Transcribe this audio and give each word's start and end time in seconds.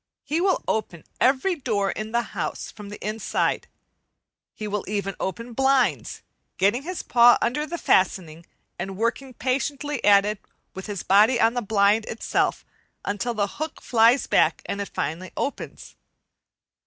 He 0.23 0.41
will 0.41 0.63
open 0.67 1.03
every 1.19 1.53
door 1.53 1.91
in 1.91 2.11
the 2.11 2.23
house 2.33 2.71
from 2.71 2.89
the 2.89 2.97
inside; 3.07 3.67
he 4.55 4.67
will 4.67 4.83
even 4.89 5.13
open 5.19 5.53
blinds, 5.53 6.23
getting 6.57 6.81
his 6.81 7.03
paw 7.03 7.37
under 7.39 7.67
the 7.67 7.77
fastening 7.77 8.47
and 8.79 8.97
working 8.97 9.35
patiently 9.35 10.03
at 10.03 10.25
it, 10.25 10.39
with 10.73 10.87
his 10.87 11.03
body 11.03 11.39
on 11.39 11.53
the 11.53 11.61
blind 11.61 12.05
itself, 12.07 12.65
until 13.05 13.35
the 13.35 13.45
hook 13.61 13.79
flies 13.79 14.25
back 14.25 14.63
and 14.65 14.81
it 14.81 14.89
finally 14.91 15.31
opens. 15.37 15.95